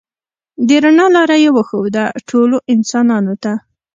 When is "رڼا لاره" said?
0.83-1.35